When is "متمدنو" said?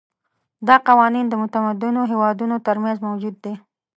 1.43-2.01